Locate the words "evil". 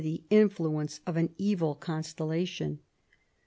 1.37-1.75